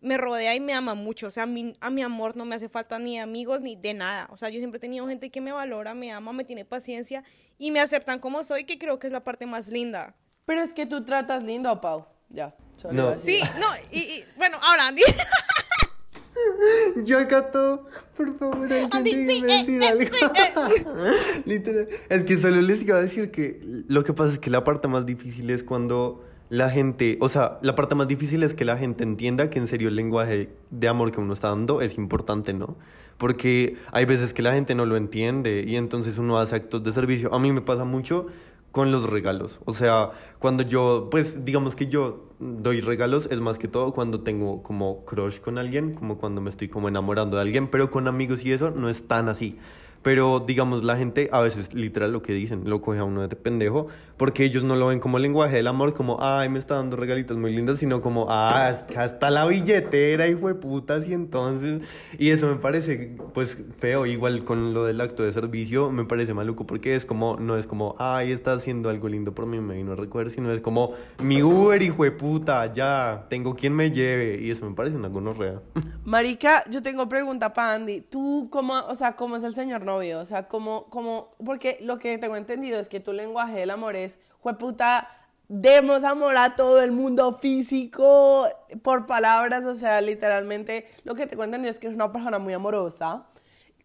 [0.00, 1.26] me rodea y me ama mucho.
[1.26, 3.92] O sea, a mi, a mi amor no me hace falta ni amigos ni de
[3.92, 4.28] nada.
[4.30, 7.24] O sea, yo siempre he tenido gente que me valora, me ama, me tiene paciencia
[7.58, 10.14] y me aceptan como soy, que creo que es la parte más linda.
[10.44, 12.06] Pero es que tú tratas lindo a Pau.
[12.28, 12.54] Ya.
[12.90, 13.18] No.
[13.18, 15.02] Sí, no, y, y bueno, ahora Andy.
[17.04, 20.04] Yo gato, por favor, alguien Andy, sí, eh, decir eh, algo.
[20.12, 21.42] sí, eh.
[21.44, 21.88] Literal.
[22.08, 24.88] Es que solo les iba a decir que lo que pasa es que la parte
[24.88, 28.76] más difícil es cuando la gente, o sea, la parte más difícil es que la
[28.76, 32.52] gente entienda que en serio el lenguaje de amor que uno está dando es importante,
[32.52, 32.76] ¿no?
[33.18, 36.92] Porque hay veces que la gente no lo entiende y entonces uno hace actos de
[36.92, 37.32] servicio.
[37.32, 38.26] A mí me pasa mucho
[38.72, 39.60] con los regalos.
[39.66, 44.22] O sea, cuando yo, pues digamos que yo doy regalos, es más que todo cuando
[44.22, 48.08] tengo como crush con alguien, como cuando me estoy como enamorando de alguien, pero con
[48.08, 49.58] amigos y eso no es tan así.
[50.02, 53.36] Pero digamos, la gente a veces literal lo que dicen, lo coge a uno de
[53.36, 53.86] pendejo,
[54.22, 57.36] porque ellos no lo ven como lenguaje del amor, como, ay, me está dando regalitos
[57.36, 61.80] muy lindos, sino como, ah, está la billetera, hijo de putas, y entonces,
[62.20, 66.34] y eso me parece, pues, feo, igual con lo del acto de servicio, me parece
[66.34, 69.74] maluco, porque es como, no es como, ay, está haciendo algo lindo por mí, me
[69.74, 73.90] vino a recuerdo, sino es como, mi Uber, hijo de puta, ya, tengo quien me
[73.90, 75.62] lleve, y eso me parece una gonorrea.
[76.04, 78.00] Marica, yo tengo pregunta para Andy.
[78.00, 80.18] ¿Tú cómo, o sea, cómo es el señor novio?
[80.18, 83.94] O sea, cómo, cómo, porque lo que tengo entendido es que tu lenguaje del amor
[83.94, 85.08] es, jueputa,
[85.48, 88.46] demos amor a todo el mundo físico,
[88.82, 92.52] por palabras, o sea, literalmente, lo que tengo entendido es que es una persona muy
[92.54, 93.26] amorosa.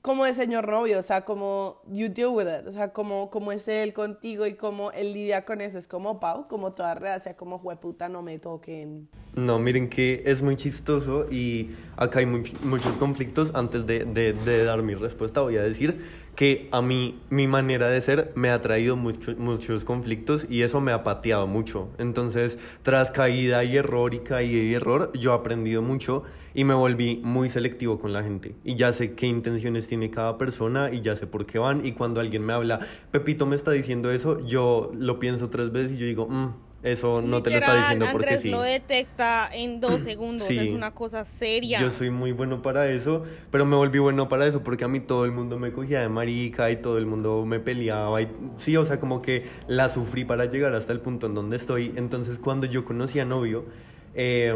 [0.01, 3.51] Como el señor novio, o sea, como you deal with it, o sea, como, como
[3.51, 7.35] es él contigo y cómo él lidia con eso, es como Pau, como toda sea,
[7.35, 9.09] como jueputa, no me toquen.
[9.33, 13.51] No, miren que es muy chistoso y acá hay much- muchos conflictos.
[13.53, 16.05] Antes de, de- de dar mi respuesta voy a decir
[16.37, 20.79] que a mí mi manera de ser me ha traído mucho- muchos conflictos y eso
[20.79, 21.89] me ha pateado mucho.
[21.97, 26.23] Entonces, tras caída y error y caída y error, yo he aprendido mucho
[26.53, 28.55] y me volví muy selectivo con la gente.
[28.63, 31.83] Y ya sé qué intenciones tiene cada persona y ya sé por qué van.
[31.83, 35.93] Y cuando alguien me habla, Pepito me está diciendo eso, yo lo pienso tres veces
[35.93, 38.49] y yo digo, "Mm, eso no te lo está diciendo porque Andrés sí.
[38.51, 40.59] lo detecta en dos segundos, Sí.
[40.59, 41.81] es una cosa seria.
[41.81, 44.99] Yo soy muy bueno para eso, pero me volví bueno para eso porque a mí
[44.99, 48.21] todo el mundo me cogía de marica y todo el mundo me peleaba.
[48.21, 51.57] Y, sí, o sea, como que la sufrí para llegar hasta el punto en donde
[51.57, 51.93] estoy.
[51.95, 53.65] Entonces, cuando yo conocí a novio,
[54.13, 54.53] eh,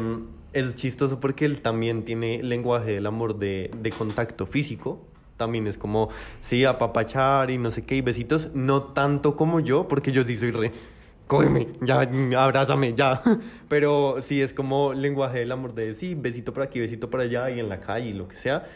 [0.54, 5.02] es chistoso porque él también tiene lenguaje del amor de, de contacto físico.
[5.38, 6.10] También es como,
[6.42, 8.50] sí, apapachar y no sé qué, y besitos.
[8.54, 10.72] No tanto como yo, porque yo sí soy re
[11.32, 12.02] cógeme, ya,
[12.44, 13.24] abrázame, ya.
[13.70, 17.50] Pero sí es como lenguaje del amor de sí, besito por aquí, besito por allá
[17.50, 18.68] y en la calle y lo que sea.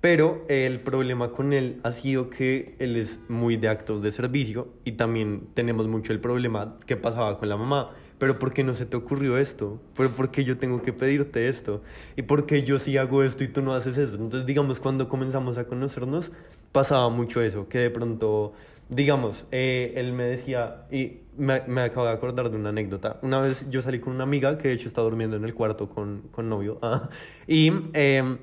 [0.00, 4.68] Pero el problema con él ha sido que él es muy de actos de servicio
[4.86, 7.90] y también tenemos mucho el problema que pasaba con la mamá.
[8.18, 9.78] pero ¿por qué no se te ocurrió esto?
[9.94, 11.82] ¿Pero por qué yo tengo que pedirte esto?
[12.16, 14.14] ¿Y por qué yo sí hago esto y tú no haces eso?
[14.14, 16.32] Entonces, digamos, cuando comenzamos a conocernos,
[16.72, 18.54] pasaba mucho eso, que de pronto,
[18.88, 23.18] digamos, eh, él me decía, y me, me acabo de acordar de una anécdota.
[23.22, 25.88] Una vez yo salí con una amiga que de hecho está durmiendo en el cuarto
[25.88, 27.08] con, con novio, ah,
[27.46, 28.36] y eh,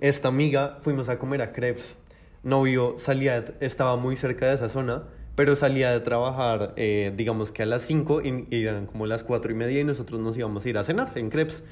[0.00, 1.96] esta amiga fuimos a comer a crepes.
[2.42, 7.62] Novio salía, estaba muy cerca de esa zona, pero salía de trabajar, eh, digamos que
[7.62, 10.64] a las 5 y, y eran como las 4 y media y nosotros nos íbamos
[10.64, 11.64] a ir a cenar en crepes.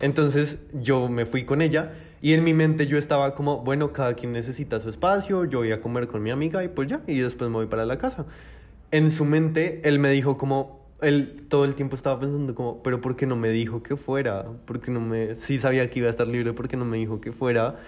[0.00, 4.14] Entonces yo me fui con ella y en mi mente yo estaba como, bueno, cada
[4.14, 7.18] quien necesita su espacio, yo voy a comer con mi amiga y pues ya, y
[7.18, 8.26] después me voy para la casa.
[8.92, 13.00] En su mente él me dijo como, él todo el tiempo estaba pensando como, pero
[13.00, 14.44] ¿por qué no me dijo que fuera?
[14.66, 16.98] ¿Por qué no me, sí sabía que iba a estar libre, ¿por qué no me
[16.98, 17.80] dijo que fuera?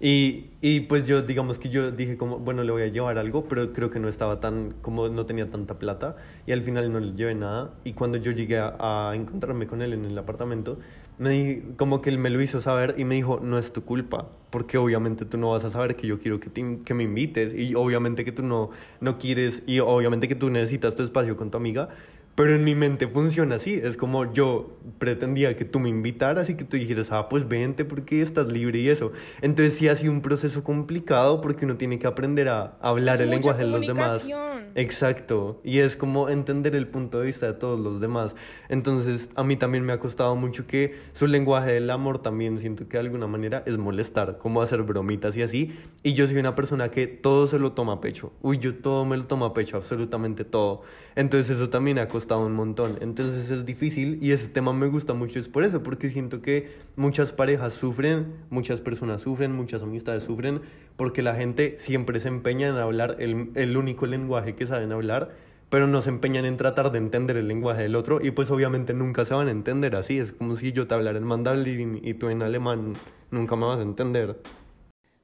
[0.00, 3.46] Y, y pues yo, digamos que yo dije como, bueno, le voy a llevar algo,
[3.46, 6.16] pero creo que no estaba tan, como no tenía tanta plata.
[6.46, 7.70] Y al final no le llevé nada.
[7.84, 10.78] Y cuando yo llegué a encontrarme con él en el apartamento,
[11.20, 14.28] me como que él me lo hizo saber y me dijo, no es tu culpa,
[14.48, 17.54] porque obviamente tú no vas a saber que yo quiero que, te, que me invites.
[17.54, 21.50] Y obviamente que tú no, no quieres, y obviamente que tú necesitas tu espacio con
[21.50, 21.90] tu amiga.
[22.40, 26.54] Pero en mi mente funciona así, es como yo pretendía que tú me invitaras y
[26.54, 29.12] que tú dijeras, ah, pues vente porque estás libre y eso.
[29.42, 33.20] Entonces sí ha sido un proceso complicado porque uno tiene que aprender a hablar Es
[33.20, 34.26] el lenguaje de los demás.
[34.74, 38.34] Exacto, y es como entender el punto de vista de todos los demás.
[38.68, 42.86] Entonces, a mí también me ha costado mucho que su lenguaje del amor también siento
[42.88, 45.76] que de alguna manera es molestar, como hacer bromitas y así.
[46.02, 48.32] Y yo soy una persona que todo se lo toma a pecho.
[48.42, 50.82] Uy, yo todo me lo tomo a pecho, absolutamente todo.
[51.16, 52.98] Entonces, eso también ha costado un montón.
[53.00, 56.70] Entonces, es difícil y ese tema me gusta mucho es por eso, porque siento que
[56.96, 60.60] muchas parejas sufren, muchas personas sufren, muchas amistades sufren,
[60.96, 65.30] porque la gente siempre se empeña en hablar el, el único lenguaje que saben hablar,
[65.70, 68.92] pero no se empeñan en tratar de entender el lenguaje del otro y pues obviamente
[68.92, 70.18] nunca se van a entender así.
[70.18, 72.94] Es como si yo te hablara en mandarín y tú en alemán,
[73.30, 74.36] nunca me vas a entender.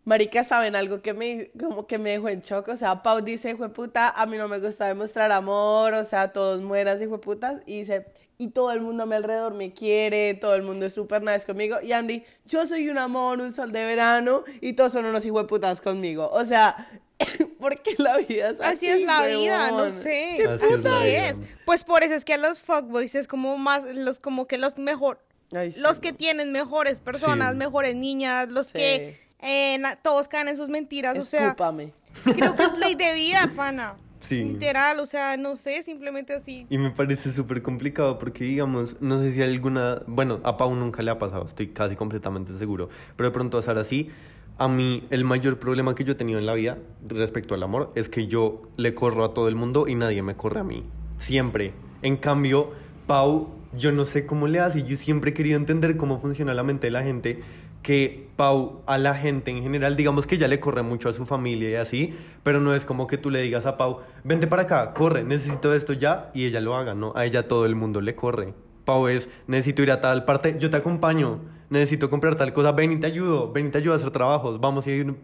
[0.06, 2.68] Marica, ¿saben algo que me, como que me dejó en shock?
[2.68, 6.04] O sea, Pau dice, hijo de puta, a mí no me gusta demostrar amor, o
[6.04, 8.06] sea, todos mueras, hijo de putas, y dice,
[8.38, 11.44] y todo el mundo a mi alrededor me quiere, todo el mundo es súper nice
[11.44, 15.24] conmigo, y Andy, yo soy un amor, un sol de verano, y todos son unos
[15.26, 16.28] hijo de putas conmigo.
[16.32, 16.88] O sea,
[17.58, 20.34] porque la vida es así, Así es la vida, no sé.
[20.36, 21.02] ¿Qué Así es putas?
[21.02, 21.28] vida.
[21.30, 21.34] es.
[21.64, 24.78] Pues por eso es que a los fuckboys es como más, los como que los
[24.78, 25.18] mejor,
[25.52, 26.18] Ay, sí, los que no.
[26.18, 27.58] tienen mejores personas, Sí.
[27.58, 28.72] mejores niñas, los Sí.
[28.74, 31.92] que eh, todos caen en sus mentiras, o sea, Escúpame.
[32.24, 33.94] creo que es ley de vida, pana.
[34.20, 34.42] Sí.
[34.42, 36.66] Literal, o sea, no sé, simplemente así.
[36.68, 41.00] Y me parece súper complicado porque, digamos, no sé si alguna, bueno, a Pau nunca
[41.02, 44.10] le ha pasado, estoy casi completamente seguro, pero de pronto a Sara sí.
[44.58, 47.92] A mí el mayor problema que yo he tenido en la vida respecto al amor
[47.94, 50.82] es que yo le corro a todo el mundo y nadie me corre a mí.
[51.18, 51.74] Siempre.
[52.00, 52.72] En cambio,
[53.06, 56.62] Pau, yo no sé cómo le hace, yo siempre he querido entender cómo funciona la
[56.62, 57.40] mente de la gente
[57.86, 61.24] que Pau a la gente en general, digamos que ella le corre mucho a su
[61.24, 64.62] familia y así, pero no es como que tú le digas a Pau, vente para
[64.62, 68.00] acá, corre, necesito esto ya, y ella lo haga, no, a ella todo el mundo
[68.00, 68.54] le corre.
[68.84, 71.38] Pau es, necesito ir a tal parte, yo te acompaño,
[71.70, 74.60] necesito comprar tal cosa, ven y te ayudo, ven y te ayudo a hacer trabajos,
[74.60, 75.14] vamos a ir,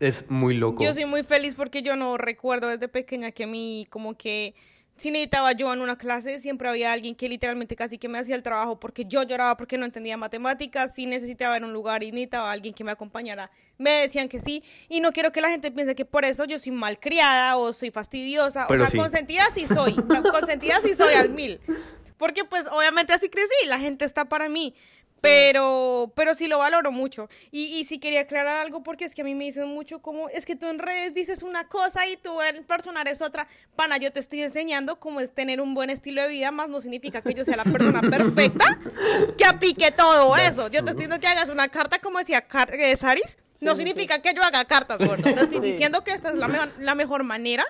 [0.00, 0.82] es muy loco.
[0.82, 4.56] Yo soy muy feliz porque yo no recuerdo desde pequeña que mí como que
[4.98, 8.34] si necesitaba yo en una clase, siempre había alguien que literalmente casi que me hacía
[8.34, 12.10] el trabajo porque yo lloraba porque no entendía matemáticas, si necesitaba en un lugar y
[12.10, 15.70] necesitaba alguien que me acompañara, me decían que sí y no quiero que la gente
[15.70, 18.98] piense que por eso yo soy malcriada o soy fastidiosa, Pero o sea, sí.
[18.98, 19.94] consentida sí soy,
[20.32, 21.60] consentida sí soy al mil,
[22.16, 24.74] porque pues obviamente así crecí, la gente está para mí.
[25.20, 27.28] Pero, pero sí lo valoro mucho.
[27.50, 30.28] Y, y sí quería aclarar algo porque es que a mí me dicen mucho como,
[30.28, 33.46] es que tú en redes dices una cosa y tú en personal es otra.
[33.76, 36.80] Pana, yo te estoy enseñando cómo es tener un buen estilo de vida, más no
[36.80, 38.78] significa que yo sea la persona perfecta
[39.36, 40.68] que aplique todo eso.
[40.68, 43.36] Yo te estoy diciendo que hagas una carta como decía Car- eh, Saris.
[43.60, 45.22] No Sí, sí, significa que yo haga cartas, gordo.
[45.34, 45.64] Te estoy Sí.
[45.72, 47.66] diciendo que esta es la, me- la mejor manera.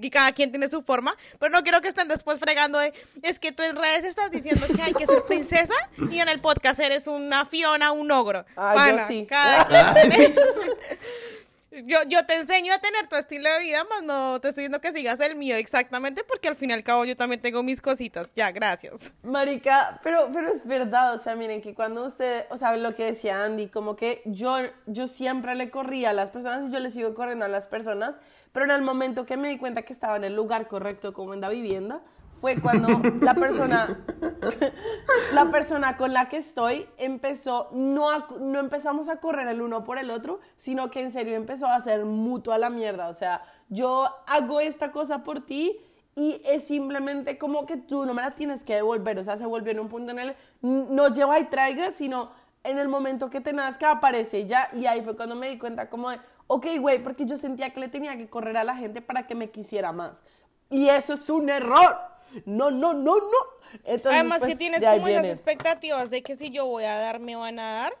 [0.00, 3.38] Que cada quien tiene su forma, pero no quiero que estén después fregando de, es
[3.38, 5.74] que tú en redes estás diciendo que hay que ser princesa
[6.10, 8.44] y en el podcast eres una Fiona, un ogro.
[8.56, 9.26] Ay, yo sí.
[9.28, 10.34] cada quien tiene-
[11.84, 14.80] yo, yo te enseño a tener tu estilo de vida, más no te estoy diciendo
[14.80, 17.82] que sigas el mío exactamente, porque al fin y al cabo yo también tengo mis
[17.82, 18.32] cositas.
[18.34, 19.12] Ya, gracias.
[19.22, 23.04] Marica, pero, pero es verdad, o sea, miren que cuando usted, o sea, lo que
[23.04, 26.90] decía Andy, como que yo, yo siempre le corría a las personas y yo le
[26.90, 28.16] sigo corriendo a las personas,
[28.56, 31.34] pero en el momento que me di cuenta que estaba en el lugar correcto como
[31.34, 32.00] en la vivienda,
[32.40, 32.88] fue cuando
[33.20, 33.98] la persona,
[35.34, 39.84] la persona con la que estoy empezó, no, a- no empezamos a correr el uno
[39.84, 43.12] por el otro, sino que en serio empezó a hacer mutuo a la mierda, o
[43.12, 45.78] sea, yo hago esta cosa por ti
[46.14, 49.44] y es simplemente como que tú no me la tienes que devolver, o sea, se
[49.44, 52.30] volvió en un punto en el, no lleva y traiga, sino
[52.64, 55.90] en el momento que te nazca aparece ya, y ahí fue cuando me di cuenta
[55.90, 59.00] como de, ok, güey, porque yo sentía que le tenía que correr a la gente
[59.02, 60.22] para que me quisiera más.
[60.70, 61.96] Y eso es un error.
[62.44, 63.78] No, no, no, no.
[63.84, 66.84] Entonces, Además pues, que tienes de ahí como esas expectativas de que si yo voy
[66.84, 67.92] a dar, me van a dar.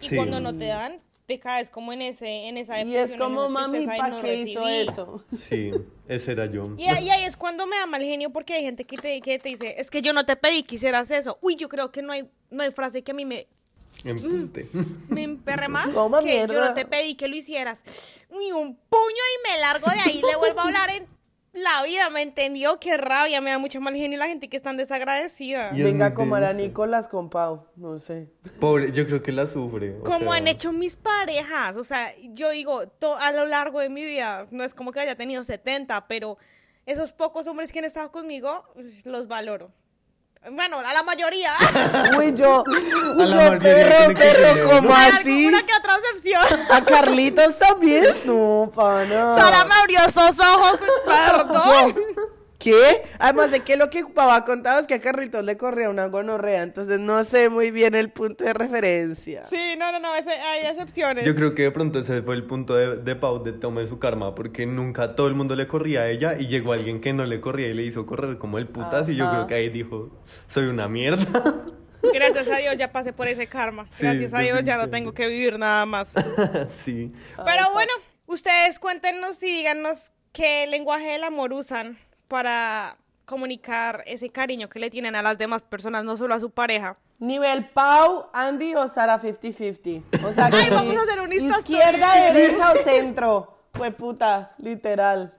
[0.00, 0.16] Y Sí.
[0.16, 3.48] cuando no te dan, te caes como en ese en esa Y es depresión, como,
[3.48, 4.90] mami, ¿para no qué hizo recibir".
[4.90, 5.22] eso?
[5.48, 5.70] Sí,
[6.08, 6.68] ese era yo.
[6.76, 9.20] Y, ahí- y ahí es cuando me da mal genio porque hay gente que te,
[9.20, 11.38] que te dice, es que yo no te pedí que hicieras eso.
[11.40, 13.46] Uy, yo creo que no hay, no hay frase que a mí me,
[14.04, 14.68] Empute.
[15.08, 18.24] me emperre más Toma que yo no te pedí que lo hicieras.
[18.30, 21.06] Uy, un puño y me largo de ahí, le vuelvo a hablar en
[21.52, 22.80] la vida, ¿me entendió?
[22.80, 25.70] Qué rabia, me da mucho mal genio la gente que es tan desagradecida.
[25.70, 26.52] Es Venga como era.
[26.54, 28.30] Nicolás con Pau, no sé.
[28.58, 29.98] Pobre, yo creo que la sufre.
[29.98, 33.90] Como sea, han hecho mis parejas, o sea, yo digo, to- a lo largo de
[33.90, 36.38] mi vida, no es como que haya tenido 70, pero
[36.86, 38.64] esos pocos hombres que han estado conmigo,
[39.04, 39.70] los valoro.
[40.50, 41.52] Bueno, a la mayoría.
[42.18, 45.46] Uy, yo, A la yo mayoría perro, perro, ser ¿cómo así?
[45.46, 46.60] alguna que otra excepción.
[46.70, 48.04] ¿A Carlitos también?
[48.24, 49.36] No, pana.
[49.38, 51.94] Sara me abrió esos ojos, perdón.
[52.62, 53.02] ¿Qué?
[53.18, 56.62] Además de que lo que papá contaba es que a Carlitos le corría una gonorrea,
[56.62, 59.44] entonces no sé muy bien el punto de referencia.
[59.46, 61.24] Sí, no, no, no, ese- hay excepciones.
[61.26, 63.98] Yo creo que de pronto ese fue el punto de, de Pau de tome su
[63.98, 67.26] karma, porque nunca todo el mundo le corría a ella y llegó alguien que no
[67.26, 70.10] le corría y le hizo correr como el putas y yo creo que ahí dijo,
[70.48, 71.64] soy una mierda.
[72.14, 73.86] Gracias a Dios ya pasé por ese karma.
[73.90, 76.14] Sí, Gracias a Dios ya no tengo que vivir nada más.
[76.84, 77.12] sí.
[77.44, 77.92] Pero bueno,
[78.26, 81.98] ustedes cuéntenos y díganos qué lenguaje del amor usan
[82.32, 86.48] para comunicar ese cariño que le tienen a las demás personas, no solo a su
[86.48, 86.96] pareja.
[87.18, 90.24] Nivel Pau, Andy o Sara 50-50.
[90.24, 93.58] O sea, Ay, vamos a hacer un Izquierda, derecha o centro.
[93.74, 95.34] Fue puta, literal.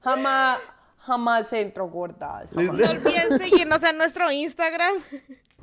[0.00, 0.58] Jamás,
[0.98, 2.42] jamás centro, gorda.
[2.52, 2.80] jamás.
[2.80, 4.94] No olviden seguirnos en nuestro Instagram.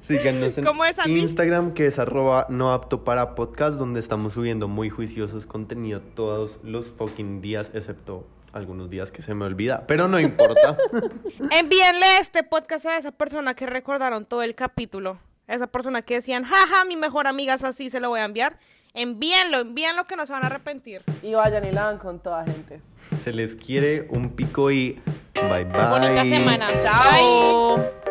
[0.08, 1.20] Síganos en ¿Cómo es, Andy?
[1.20, 6.60] Instagram, que es arroba no apto para podcast, donde estamos subiendo muy juiciosos contenido todos
[6.64, 10.78] los fucking días, excepto algunos días que se me olvida, pero no importa.
[11.52, 15.20] Envíenle este podcast a esa persona que recordaron todo el capítulo.
[15.48, 18.26] A esa persona que decían, jaja, mi mejor amiga es así, se lo voy a
[18.26, 18.58] enviar.
[18.94, 21.02] Envíenlo, envíenlo que no se van a arrepentir.
[21.24, 22.82] Y vayan y la hagan con toda gente.
[23.24, 25.02] se les quiere un pico y
[25.34, 25.90] bye bye.
[25.90, 26.68] Bonita semana.
[26.82, 27.78] Chao.
[27.78, 28.11] Bye.